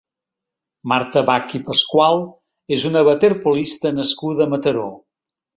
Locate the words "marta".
0.93-1.23